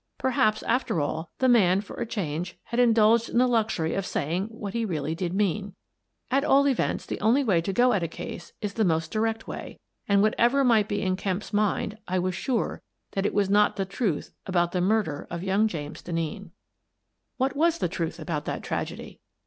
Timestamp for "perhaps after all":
0.17-1.29